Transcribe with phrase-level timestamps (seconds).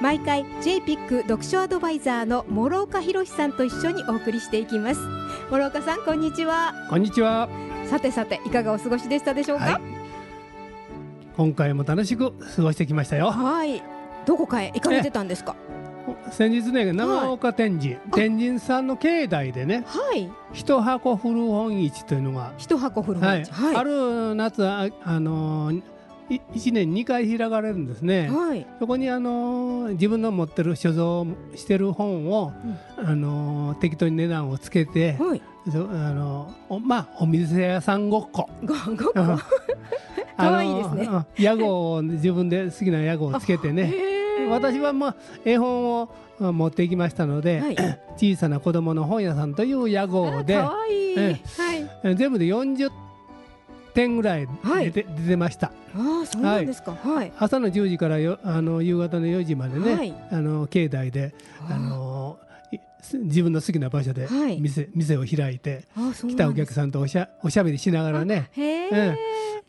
[0.00, 5.00] 毎回 JPIC 読書アドバイザーの諸岡博さんと一緒にお送りしていきます。
[5.50, 6.74] 諸岡さんこんにちは。
[6.90, 7.48] こんにちは。
[7.86, 9.64] さてさていかがお過ごしでしたでしょうか？
[9.64, 9.82] はい。
[11.36, 13.30] 今回も楽しく過ごしてきましたよ。
[13.30, 13.82] はい。
[14.26, 14.70] どこかへ？
[14.74, 15.56] 行かれてたんですか？
[16.30, 20.30] 先日ね長岡天神、天神さんの境内でねはい。
[20.52, 23.44] 一箱古本市というのが、一箱古はい。
[23.44, 23.76] 本市はい。
[23.76, 25.82] ある夏ああのー
[26.28, 28.28] い一年二回開かれるんですね。
[28.28, 28.66] はい。
[28.78, 30.92] そこにあのー自分の持ってる所
[31.24, 32.52] 蔵してる本を、
[32.96, 35.42] あのー適当に値段をつけて、はい。
[35.70, 36.52] そあの
[36.84, 38.48] まあお店屋さんごっこ。
[38.64, 39.12] ごごっこ？
[39.14, 39.38] うん。
[40.36, 41.08] かわいいですね。
[41.38, 43.92] 屋号を自分で好きな屋号をつけてね。
[44.50, 46.08] 私はまあ絵本を
[46.40, 47.76] あ持ってきましたので、はい。
[48.16, 50.54] 小さな子供の本屋さんという屋号で。
[50.54, 50.60] いい、
[51.16, 51.90] えはい。
[52.04, 52.90] え全部で40
[53.96, 54.92] 点ぐらいはい。
[54.92, 55.72] 出て,、出てました。
[55.96, 56.92] ああそうなんですか。
[56.92, 57.32] はい。
[57.38, 60.14] 朝の10時からよあの夕方の4時までね、はい。
[60.30, 61.34] あの境内で
[61.68, 62.38] あの
[62.70, 62.78] い
[63.24, 64.60] 自分の好きな場所ではい。
[64.60, 65.84] 店,、店を開いて
[66.28, 68.50] 来たお客さんとおしゃおしゃべりしながらね。
[68.52, 69.16] へえ、うん。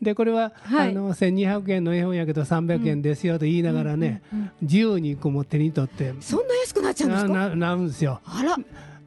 [0.04, 0.90] でこれは、はい。
[0.90, 7.28] あの1200円の絵本やけど300円ですよと言いながらね、うん自由にこうも手に取ってそんな安くなっちゃうんですか？
[7.32, 8.20] なななるんですよ。
[8.24, 8.56] あら。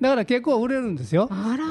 [0.02, 1.30] だから結構売れるんですよ。
[1.30, 1.66] あら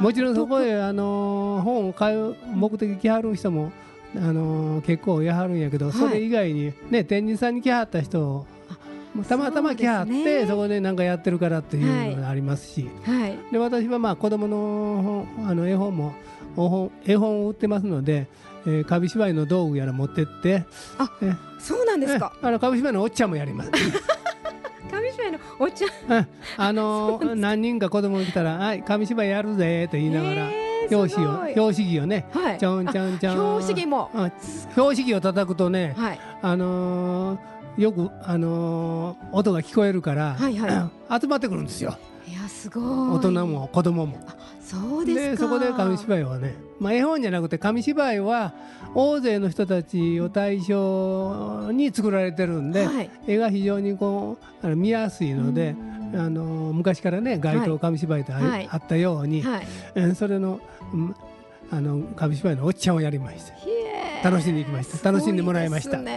[0.00, 3.70] もちろんそこへ、あのー本を買う目的来はる人も、
[4.16, 5.94] あのー結構やはるんやけど、はい。
[5.94, 8.46] それ以外に、ね、天神さんに来はった人
[9.28, 13.38] たまたま来はってそ,、ねこで何かやってるからっていうのがありますし、はい。
[13.52, 16.14] で私はまあ子供の本あの絵本も
[17.04, 18.28] 絵本を売ってますので、
[18.66, 20.64] えー、紙芝居の道具やら持ってって。
[20.98, 22.32] あえそうなんですか。
[22.42, 23.70] えあの紙芝居のおっちゃんもやります。
[25.20, 25.84] 紙芝居のお茶。
[26.08, 26.28] うん。
[26.56, 30.48] あの ー何人か子供が来たら「はい紙芝居やるぜ」と言いながら。
[30.92, 32.58] 表紙を表紙着をね、はい。
[32.58, 33.38] ちょんちょんちょん。
[33.38, 34.10] あ表紙着も。
[34.12, 34.30] あ
[34.76, 36.20] 表紙着を叩くとね、はい。
[36.42, 37.38] あのー
[37.80, 41.96] よく、あのー音が聞こえるから、はいは 集まってくるんですよ。
[42.26, 42.84] いやすごい。
[42.84, 44.18] 大人も子供も。
[44.70, 45.48] そうですか。
[45.48, 48.54] そこで紙芝居はね、まあ、絵本じゃなくて紙芝居は
[48.94, 53.10] 大勢の人たちを対象に作られてるんで、はい。
[53.26, 55.74] 絵が非常にこうあの見やすいので、
[56.14, 58.68] あのー昔からね街頭紙芝居とあ,、はい。
[58.70, 59.66] あったように、はい。
[59.96, 60.60] うんそれの,、
[60.92, 61.14] うん
[61.70, 64.30] あの紙芝居のおっちゃんをやりました。
[64.30, 65.10] 楽しんでいきました。
[65.12, 65.98] 楽しんでもらいました。
[65.98, 66.10] いです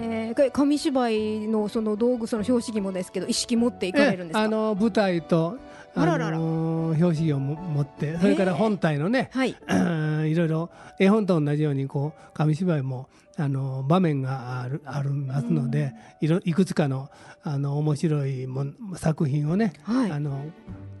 [0.00, 5.58] ねこれ紙芝居のその道具その標識もですけど意識持っていかれるんですあの舞台と
[5.96, 6.30] ああらら。
[6.30, 9.56] らの表紙をも持ってそれから本体のね、はい。
[10.30, 17.08] いろいろ絵本と同じようにこう紙芝居もあの場面があるありますので、いろいくつかの
[17.42, 20.10] あの面白いもん作品をね、はい。
[20.10, 20.44] あの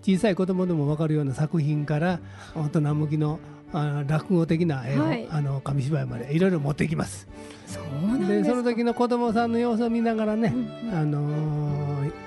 [0.02, 2.20] 小さい子供でも分かるような作品から
[2.54, 3.38] 大人向きの
[3.72, 5.28] あ落語的な絵を、はい。
[5.30, 7.26] あの紙芝居までいろいろ持ってきます。
[7.66, 7.80] そ
[8.26, 10.98] でその時の子供さんの様子を見ながらね、うんうん。
[10.98, 12.26] あのー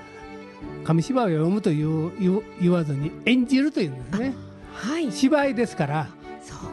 [0.84, 4.34] 紙芝居を読むという言わずに演じるというんですね。
[4.74, 5.12] はい。
[5.12, 6.08] 芝居ですから。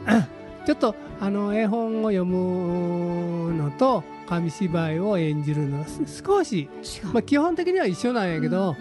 [0.65, 6.69] ちょっとあの絵本を読むのと紙芝居を演じるのはす少し、
[7.13, 8.75] まあ、基本的には一緒なんやけど、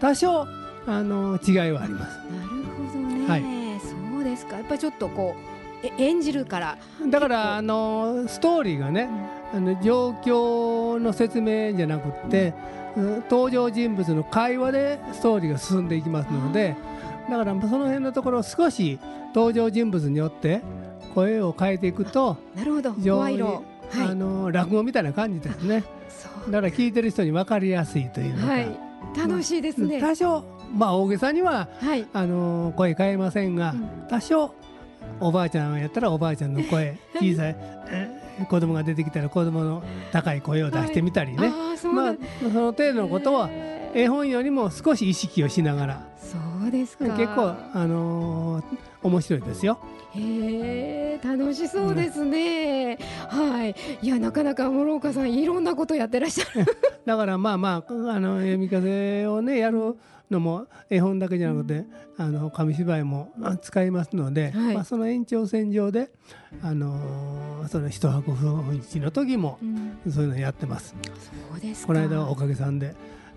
[0.00, 0.46] 多少
[0.86, 2.18] あの違いはあります。
[2.18, 3.42] なるほどね、はい。
[3.42, 3.61] そ
[4.22, 4.56] うですか。
[4.56, 5.36] やっぱりちょっとこ
[5.82, 6.78] うえ演じるから。
[7.08, 9.08] だからあのストーリーがね
[9.54, 12.54] あの状況の説明じゃなくって、
[12.96, 13.14] うん。
[13.30, 16.76] 登場人物の会話でストーリーが進んでいきますので
[17.30, 18.98] だからその辺のところを少し
[19.34, 20.60] 登場人物によって
[21.14, 22.92] 声を変えていくとなるほど。
[22.92, 23.46] 声色。
[23.46, 24.08] はい。
[24.08, 25.84] あの落語みたいな感じですね。
[26.50, 28.68] だから聞いてる人に分かりやすいというのか、はい。
[29.16, 34.06] 楽しいですね、多少まあ大げさにははい、あの声変えませんが、うん。
[34.08, 34.54] 多少
[35.20, 37.56] おばあちゃんやったらおばあちゃんの声 小さい、
[37.88, 47.04] えー子供が出てきたら子供の高い声を出してみたりね、ああそうまあその程度のことはへ絵本よりも少し意識をしながらそうですか。
[47.16, 48.64] 結構あのー
[49.02, 49.78] 面白いですよ。
[50.14, 52.98] へえ楽しそうですね、
[53.28, 53.74] はい。
[54.00, 56.66] いやなかなか諸岡さんいろんなことやってらっしゃる。
[57.04, 59.96] だからまあまああの読み風をねやる
[60.30, 61.84] のも絵本だけじゃなくて
[62.16, 64.74] あの紙芝居もあ使いますので、はい。
[64.74, 66.10] まあ、その延長線上で、
[66.62, 69.58] あのーその一箱古本市の時も
[70.10, 70.94] そういうのやってます。
[71.50, 71.86] そうですか。
[71.88, 72.94] この間はおかげさんで、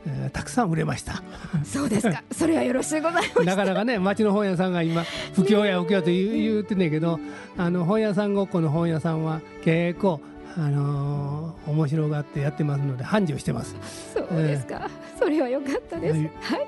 [0.07, 1.23] えーたくさん売れました。
[1.63, 2.23] そうですか。
[2.31, 3.43] それはよろしゅうございます。
[3.43, 5.03] なかなかね町の本屋さんが今
[5.33, 7.19] 不況や不況と言う言ってんねんけど
[7.57, 10.21] あの本屋さんごっこの本屋さんは結構
[10.57, 13.75] あのー面白がってやってますので繁盛してます。
[14.13, 14.87] そうですか。
[15.17, 16.13] それは良かったです。
[16.13, 16.67] ははい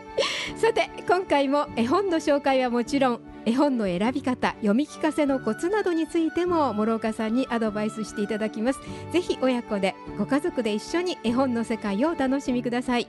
[0.55, 0.59] い。
[0.59, 8.79] さて今回も絵本の紹介はもちろん絵本の選び方、読み聞かせのコツなどについても諸岡さんにアドバイスしていただきます。
[9.13, 13.07] ぜひ親子でご家族で一緒に絵本の世界をお楽しみください。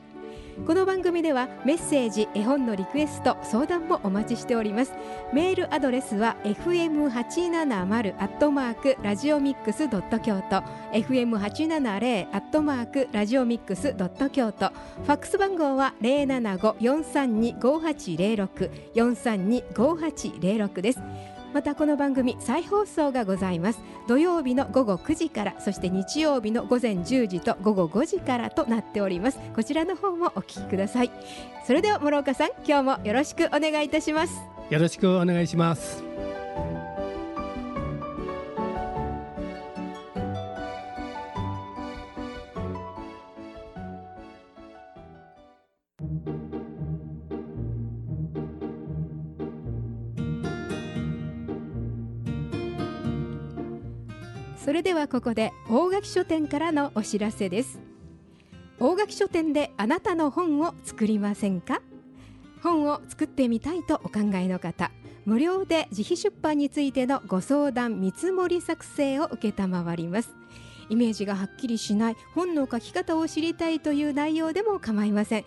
[0.67, 4.93] この番組ではメッセージ、絵本のリクエスト、相談もお待ちしております。
[5.33, 10.63] メールアドレスは fm870 アットマークラジオミックスドット京都。
[10.93, 14.69] fm870 アットマークラジオミックスドット京都。
[14.69, 21.01] ファックス番号は075-432-5806 432-5806です。
[21.55, 23.81] またこの番組再放送がございます。
[24.07, 29.39] 土曜日の午後9時からそして日曜日の午前10時と午後5時からとなっております。
[29.55, 31.11] こちらの方もお聞きください。
[31.67, 34.41] それでは諸岡さん今日もよろしくお願いいたします。
[34.71, 36.08] よろしくお願いします。
[54.69, 57.81] それではここで大垣書店からのお知らせです。
[58.79, 61.81] 大垣書店であなたの本を作りませんか？
[62.63, 64.91] 本を作ってみたいとお考えの方
[65.25, 70.35] 無料で自費出版についてのご相談見積もり作成を承ります。
[70.91, 75.45] イメージがはっきりしない本の書き方を知りたいという内容でも構いません。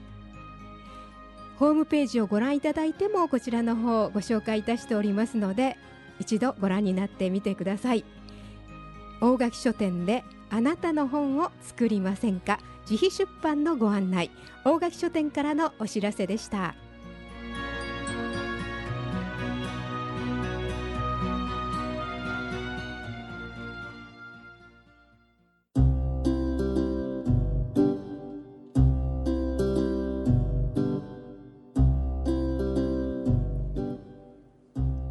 [1.58, 5.78] ホームページをご覧いただいてもこちらの方をご紹介いたしておりますので
[6.18, 8.06] 一度ご覧になってみてください。
[9.20, 12.60] 大垣書店であなたの本を作りませんか？
[12.90, 14.31] 自費出版のご案内。
[14.66, 16.75] 大垣書店からのお知らせでした。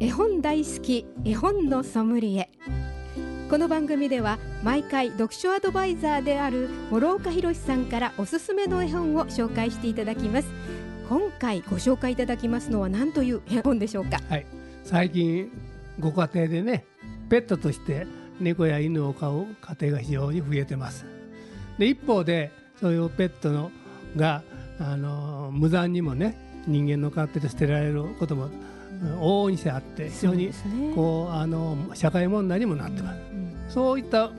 [0.01, 2.49] 絵本大好き絵本のソムリエ。
[3.49, 10.47] この番組では毎回読書アドバイザーである諸岡博さんからおすすめの絵本を紹介していただきます。
[11.09, 14.19] 今回ご紹介いただきますのは何という絵本でしょうか？
[14.29, 14.45] はい、
[14.83, 15.49] 最近
[15.99, 16.85] ご家庭でね
[17.27, 18.05] ペットとして
[18.39, 21.07] 猫や犬を飼う家庭が非常に増えてます。
[21.79, 23.71] で一方でそういうペットの
[24.15, 24.43] が
[24.79, 26.37] あの無残にもね
[26.67, 28.51] 人間の勝手で捨てられることも
[29.01, 30.51] 往々にしてあって非常に
[30.95, 33.19] こうあの社会問題にもなってます。
[33.31, 34.31] うんそういった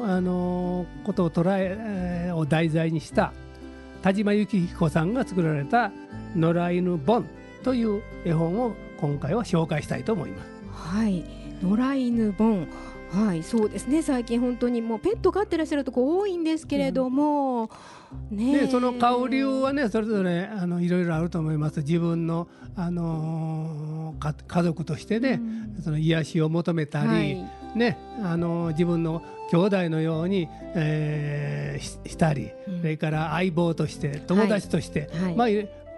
[0.00, 3.32] あのことを捉ええーを題材にした
[4.02, 5.90] 田島幸彦さんが作られた
[6.36, 7.26] 「野良犬ボン」
[7.64, 10.48] という絵本を今回は紹介したいと思います。
[10.72, 11.24] はい
[11.60, 12.68] 野良犬ボン
[13.10, 14.02] はいそうですね。
[14.02, 17.70] 最近本当にもうペット飼ってらっしゃるとこ多いんですけれども、
[18.30, 18.60] ねえ。
[18.66, 21.80] でその買う理由はねそれぞれあのいろいろあると思います。
[21.80, 25.40] 自分の、あのーか家族としてね、
[25.82, 27.46] その癒しを求めたり、はい。
[27.74, 32.80] ねあのー自分の兄弟のように、えーししたり、うん。
[32.80, 35.34] それから相棒として友達として、はい。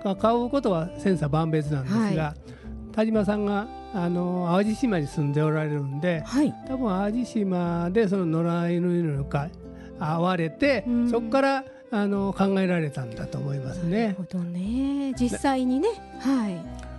[0.05, 2.35] まあ買うことは千差万別なんですが、は
[2.93, 6.53] 田島さんが、あのー淡路島に住んでおられるんではい。
[6.67, 9.49] 多分淡路島でその野良犬のか
[9.99, 11.11] 会われて、うん。
[11.11, 14.15] そこからあの考えられたんだと思いますなるね。
[14.17, 15.13] ほどね。
[15.19, 15.89] 実際にね。
[16.21, 16.57] はい。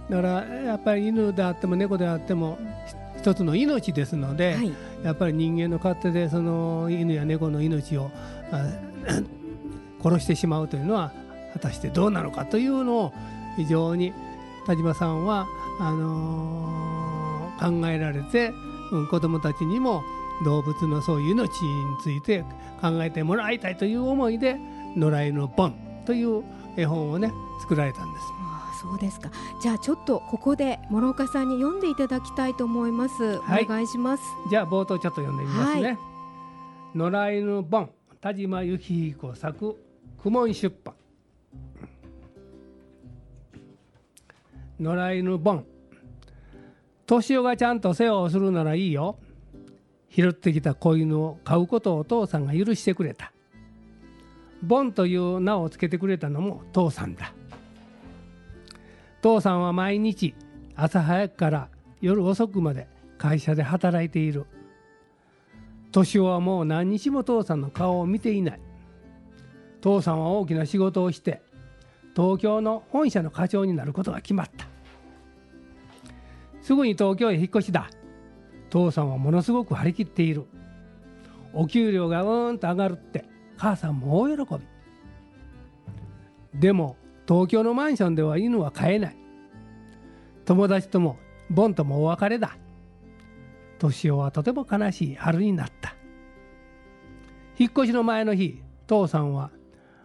[0.09, 2.57] だからやっぱり犬であっても猫であっても
[2.87, 4.73] ひ一つの命ですので、はい。
[5.03, 8.09] やっぱり人間の勝手でその犬や猫の命を
[8.51, 8.65] あ
[10.03, 11.11] 殺してしまうというのは
[11.53, 13.13] 果たしてどうなのかというのを
[13.57, 14.13] 非常に
[14.65, 15.47] 田島さんは
[15.81, 16.71] あのー
[17.61, 18.51] 考えられて、
[18.91, 20.03] うん、子どもたちにも
[20.43, 22.43] 動物のそういう命について
[22.81, 24.59] 考えてもらいたいという思いで
[24.97, 26.43] 「野良犬ボン」という
[26.75, 28.25] 絵本をね作られたんです。
[28.41, 29.29] ああそうですか。
[29.61, 33.65] じゃあちょっとここで諸岡さんに読んでいただきたいと思います、はい。
[33.65, 34.23] お願いします。
[34.49, 35.83] じゃあ冒頭ちょっと読んでみますね。
[35.83, 35.97] はい。
[36.95, 39.77] 野良犬ボン田島幸彦作
[40.17, 40.95] 苦門出版。
[44.79, 45.53] 野良犬ボ
[47.11, 49.17] ン年男がちゃんと世話をするならいいよ。
[50.09, 53.33] 拾ってきた子犬を飼うことをお父さんが許してくれた。
[54.63, 57.33] ボンという名を付けてくれたのも父さんだ。
[59.21, 60.33] 父さんは毎日
[60.75, 61.67] 朝早くから
[61.99, 62.87] 夜遅くまで
[63.17, 64.45] 会社で働いている。
[65.91, 68.59] 年男はもう何日も父さんの顔を見ていない。
[69.81, 71.41] 父さんは大きな仕事をして
[72.15, 74.70] 東京の本社の課長になることが決まった。
[76.61, 77.89] すぐに東京へ引っ越しだ。
[78.69, 80.45] 父さんはものすごく張り切っている。
[81.53, 83.25] お給料がうーんと上がるって
[83.57, 84.55] 母さんも大喜
[86.53, 86.59] び。
[86.59, 86.95] でも
[87.27, 89.17] 東京のマンションでは犬は飼えない。
[90.45, 91.17] 友達とも
[91.49, 92.57] ボンともお別れだ。
[93.79, 95.95] 年男はとても悲しい春になった。
[97.57, 99.51] 引っ越しの前の日父さんは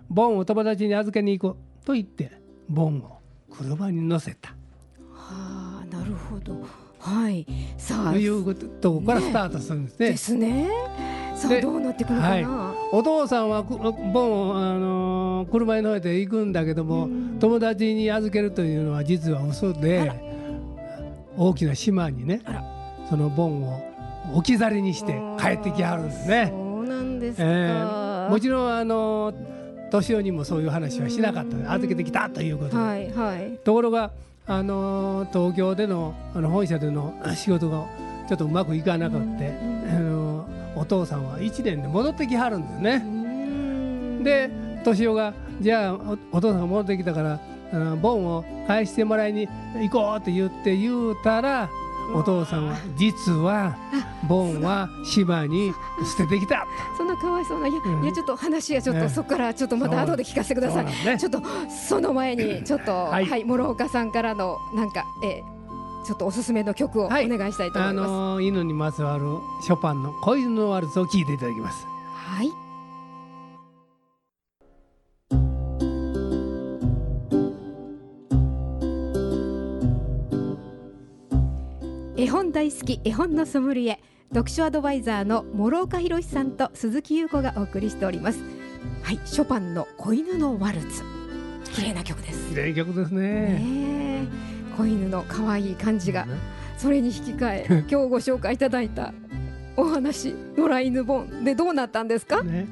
[0.09, 2.33] ボンを友達に預けに行くと言って
[2.69, 3.21] ボンを
[3.51, 4.56] 車に乗せた。
[6.47, 6.67] ど
[6.99, 7.47] はい。
[7.77, 8.13] さあ。
[8.13, 10.09] というとこからスタートするんですね。
[10.11, 10.69] ですね。
[11.37, 12.77] さあでどうなっていくのかな、はい。
[12.93, 17.37] お父さんはくボンを、あのー車に乗せて行くんだけども、うん。
[17.39, 20.11] 友達に預けるというのは実は嘘で
[21.37, 22.41] 大きな島にね
[23.11, 23.79] そのボンを
[24.33, 26.49] 置き去りにして帰ってきはるんですね。
[26.51, 29.33] そうなんですか、えーもちろんあの
[29.93, 31.71] 年男にもそういう話はしなかったうん。
[31.71, 33.59] 預けてきたということで、はいはい。
[33.63, 34.11] ところが
[34.49, 37.85] あの東京でのあの本社での仕事が
[38.29, 40.27] ちょっとうまくいかなくって、うんあの
[40.79, 42.99] お父さんは1年で戻ってきはるんですうね。
[42.99, 44.51] んで
[44.85, 47.41] 敏夫がじゃあおお父さんが戻ってきたから
[47.73, 49.49] あのボンを返してもらいに
[49.81, 51.71] 行こうって言って言うたら
[52.15, 53.77] お父さんは実は
[54.29, 55.73] ボンは島に
[56.17, 56.67] 捨ててきた。
[56.97, 61.41] そんなかわいそうないや,、うんいやちょっと話はちょっと、ええそこからちょっとまた後で聞かせてくださいねちょっと
[61.89, 65.57] その前にちょっとは、はいい諸岡さんからのなんか、えー
[66.07, 68.09] ちょっとおすすめの曲をおはい願いしたいと思あいます。
[68.09, 69.25] の犬にまつわる
[69.61, 71.85] ショパンの「恋のワルツ」を聴いていただきます。
[72.15, 72.53] はい。
[82.27, 88.41] 絵本大好き絵本のソムリエ読書アドバイザーの諸岡博さんと鈴木優子がお送りしております。
[89.05, 91.03] はいショパンの子犬のワルツ。
[91.73, 92.49] 綺麗な曲です。
[92.49, 93.21] 綺麗な曲ですね。
[93.23, 94.27] ねえ。
[94.77, 96.27] 子犬の可愛い感じが
[96.77, 99.15] それに引き換え 今日ご紹介いただいた
[99.77, 102.43] お話野良犬本でどうなったんですか？
[102.43, 102.67] ね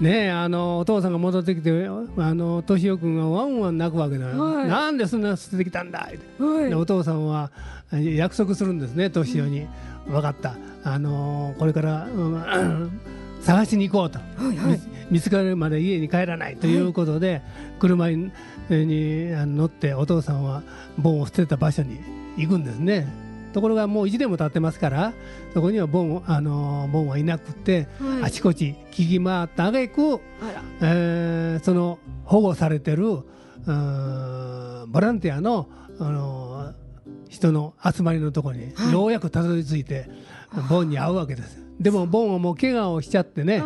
[0.00, 4.68] ねえあのお父さんが戻ってきてあの敏夫君がワンワン泣くわけだよ、はい。
[4.68, 6.08] なんでそんな捨ててきたんだ？
[6.08, 6.70] ってはい。
[6.70, 7.50] でお父さんは
[7.92, 9.66] 約束するんですね敏夫に、
[10.06, 10.56] 分かった。
[10.84, 13.00] あのこれから、うん
[13.42, 14.80] 探しに行こうと、はいはい。
[15.10, 16.56] 見つかるまで家に帰らない。
[16.56, 17.40] ということで、
[17.78, 18.30] 車に
[18.68, 20.62] にあの乗ってお父さんは
[20.98, 21.98] ボンを捨てた場所に
[22.36, 23.08] 行くんですね
[23.52, 25.12] ところがもう1年も経ってますから
[25.54, 28.22] そこにはボンあのボンはいなくって、はい。
[28.24, 30.18] あちこち聞き回った挙句、あ
[30.54, 30.62] ら。
[30.82, 36.72] えーその保護されてるボランティアの、あの
[37.28, 38.92] 人の集まりのところに、はい。
[38.92, 40.08] ようやくたどり着いて
[40.68, 41.60] ボンに会うわけです。
[41.80, 43.58] でもボンはもう怪我をしちゃってね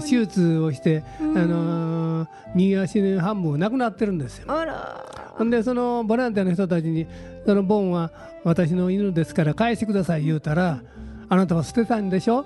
[0.00, 1.38] 手術をして、うん。
[1.38, 4.46] あのー右足の半分なくなってるんですよ。
[4.50, 5.04] あら。
[5.38, 7.06] ほんでそのボランティアの人たちに
[7.46, 8.10] 「そのボンは
[8.44, 10.80] 私の犬ですから返してください」言うたら
[11.28, 12.44] 「あなたは捨てたんでしょ?」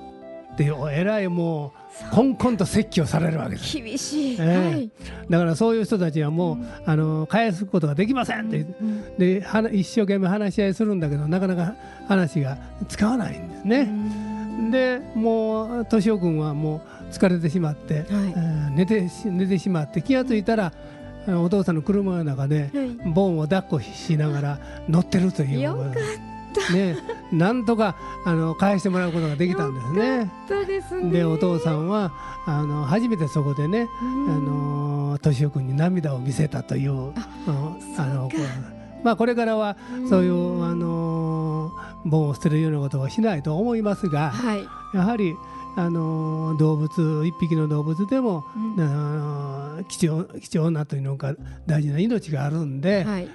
[0.55, 1.73] っていうえらいも
[2.13, 3.77] うこんこんと説教されるわけです。
[3.77, 4.75] 厳しい、ええ。
[4.75, 4.91] はい、
[5.29, 8.59] だからそういう人たちはもう、あの返すことができませんって。
[8.59, 11.75] うんで一生懸命話し合いするんだけどなかなか
[12.09, 12.57] 話が
[12.89, 13.89] 使わないんですね。
[14.71, 20.73] でもう敏夫君はもう疲れてしまって、えー寝てし寝てしまって気が付いたら
[21.29, 23.13] お父さんの車の中ではい。
[23.13, 25.61] ボンを抱っこしながら乗ってるという。
[25.61, 25.95] よかっ
[26.73, 26.97] ね、
[27.33, 29.81] なんとかあの返してもらうことができたんで
[30.83, 31.11] すね。
[31.11, 32.13] でお父さんは
[32.47, 34.31] あの初めてそこでね、うん。
[34.31, 34.85] あの
[35.21, 37.15] 敏夫君に涙を見せたといううん
[37.97, 38.31] あの
[39.03, 39.77] まあこれからは
[40.09, 41.73] そういうあの
[42.05, 44.65] ボンを捨てるようなことはしないと思いますがはい、
[44.95, 45.35] やはり
[45.77, 48.85] あの動物一匹の動物でも、うん。
[48.85, 51.35] あの貴重貴重なというのか
[51.67, 53.29] 大事な命があるんで、はい、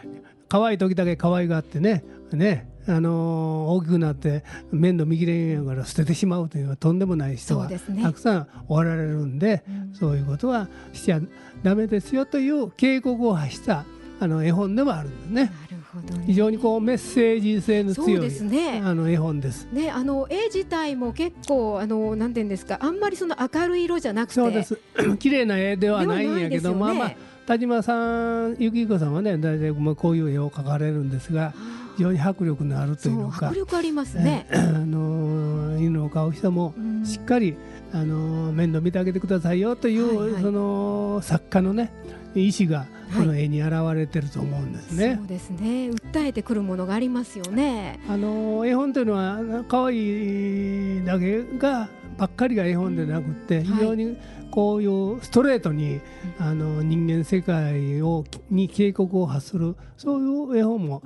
[0.48, 9.94] 可愛い時だけ可愛がってねねあの大きくなって面倒見きれんやから捨ててしまうというのはとんでもない人がたくさんおられるんでうん。
[9.94, 11.20] そういうことはしちゃ
[11.62, 13.86] ダメですよという警告を発した
[14.22, 15.52] あの絵本でもあるんですね。
[15.94, 16.24] なるほどね。
[16.28, 18.82] 非常にこうメッセージ性の強いですね。
[18.84, 19.68] あの絵本です。
[19.72, 24.36] ね、あの絵自体も結構あのなんていうんですかあんまりその明るい色じゃなくて。
[24.36, 24.80] そうです。
[25.20, 26.76] 綺麗な絵ではないんやけど、ね。
[26.76, 27.12] まあまあ
[27.50, 31.52] 田島さん、ゆきこさんはね、大体もうこういう絵を描かれるんですが、
[31.98, 37.04] 非常に迫力のあるとそいうのか迫力ありますね、えーあの犬を飼う人もうん。
[37.06, 37.56] しっかり、
[37.92, 40.44] あの面倒見てあげてくださいよという、はいはい。
[40.44, 41.92] その作家のね
[42.36, 45.16] 意思がこの絵に現れてると思うんですね。
[45.18, 45.90] そうですね。
[45.90, 48.00] 訴えてくるものがありますよね。
[48.08, 53.64] あの絵本というのは可愛いだけがばっかりが絵本でなくって、うん。
[53.64, 54.18] 非常に
[54.52, 56.02] こういうストレートに、
[56.40, 61.04] あの人間世界をに警告を発するそういう絵本も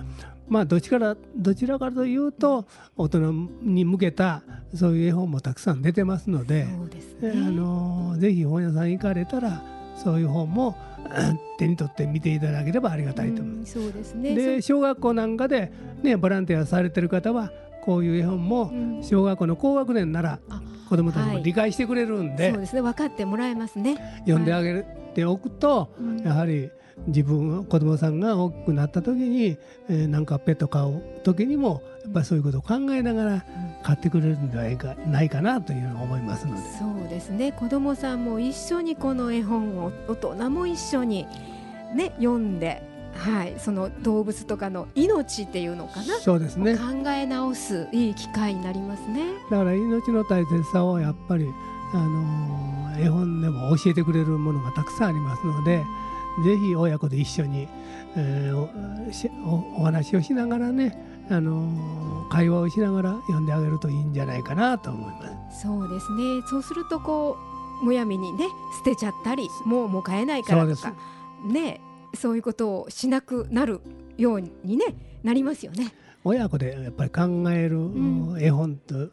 [0.48, 2.65] まあどちらどちらかというと
[2.96, 4.44] 大人に向けた
[4.75, 9.62] そういう絵本もたくさん出てますので、そうですえねあのぜひ本屋さん行かれたら
[9.96, 10.76] そういう本も
[11.58, 13.80] 手に取って見ていただければありがたいと思います。
[13.80, 14.36] うんそうですね。
[14.36, 15.72] で小学校なんかで、
[16.02, 17.52] ね、ボランティアされてる方は
[17.84, 19.04] こういう絵本もうん。
[19.04, 21.38] 小学校の高学年ならあ子どもたちはい。
[21.38, 22.82] も理解してくれるんで、そうですね。
[22.82, 23.98] 分かってもらえますね。
[24.26, 24.84] 読んであげ
[25.14, 26.18] ておくと、うん。
[26.20, 26.70] やはり
[27.08, 29.58] 自分子どもさんが大きくなった時に、
[29.90, 33.46] えーなんかペット飼う時にもやっぱりそういうことを考えながら
[33.82, 36.62] 買ってくれるんではないかないかなというのを思いますので。
[36.78, 41.26] そうですね子どもさんも一緒にこの絵本を大人も一緒に
[41.96, 42.84] ね読んで
[43.16, 46.20] はいその動物とかの命っていうのかな？
[46.20, 49.22] そうですね考え直すいい機会になりますね。
[49.50, 51.48] だから命の大切さをやっぱり、
[51.94, 52.64] あのー
[52.96, 55.82] 絵本でも教えてくれるものがたくさんありますので
[56.44, 57.68] ぜひ親子で一緒に、
[58.16, 65.62] えーおしおお話をしながらね、あのー会話をしながら読んであげるといいんじゃないかなと思います。
[65.62, 67.38] そうですねそうするとこ
[67.82, 68.48] うむやみにね
[68.78, 70.96] 捨てちゃったりもうもう買えないからとそか
[71.46, 71.80] ね
[72.16, 73.82] そういうことをしなくなる
[74.18, 75.94] ようにねなりますよね。
[76.24, 77.22] 親子でやっぱり考
[77.52, 79.10] える、ん絵本と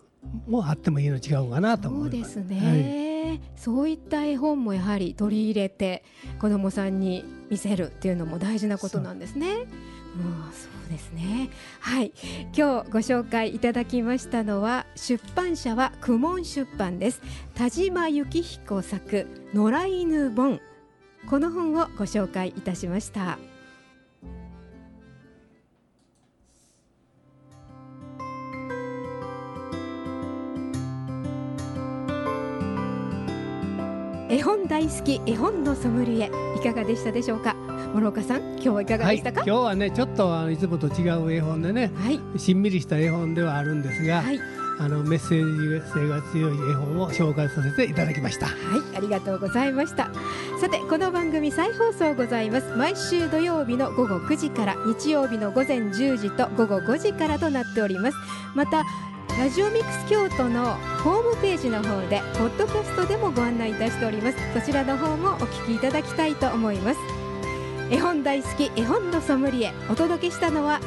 [0.47, 2.39] もあってもいいの違うかなとそ思います。
[2.39, 3.10] うですね、
[3.57, 6.05] そういった絵本もやはり取り入れて
[6.39, 9.49] 子どもさんに見せるっていうのも大事なことなんですね。
[9.51, 11.51] うん、そうですね。
[11.81, 12.13] はい、
[12.57, 17.23] 今日ご紹介いただきましたのは出版社は公文出版です。
[17.55, 20.61] 田島幸彦作野良犬本
[21.29, 23.38] この本をご紹介いたしました。
[34.31, 37.57] 絵本大好き絵本のソムリエいかがでしたでしょうか？
[37.95, 39.43] 諸岡さん今日はいかがはい、でしたか？
[39.45, 44.40] 今日はねちょっとあのいつもと違う絵本でねはいしんみりした絵本ではあるんですが、はい
[44.83, 48.47] あのメッセージ性が強い絵本を紹介させていただきました。
[48.47, 48.53] は
[48.95, 50.11] い、ありがとうございました。
[50.59, 52.75] さて、この番組再放送ございます。
[52.77, 58.16] 毎週土曜日の午後9時から、日曜日の午前10時と午後5時からとなっております。
[58.55, 58.87] また、
[59.40, 64.37] ラジオミックス京都のホームページの方で、ポッドキャストでもご案内いたしております。
[64.53, 67.00] そちらの方もお聞きいただきたいと思います。
[67.90, 70.83] 絵本大好き絵本のソムリエ、お届けしたのは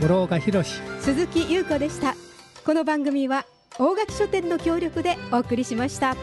[0.00, 2.16] 諸岡博史鈴木優子でした。
[2.64, 3.44] この番組は
[3.78, 6.16] 大垣書店の協力でお送りしました。